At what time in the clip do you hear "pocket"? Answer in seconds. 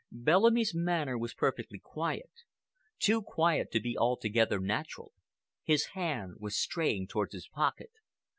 7.47-7.91